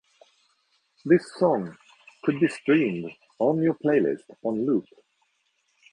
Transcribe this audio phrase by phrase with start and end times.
[1.05, 1.77] This song
[2.23, 4.85] could be streamed on your playlist on loop.